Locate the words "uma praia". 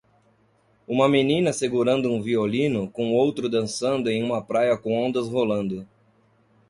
4.23-4.75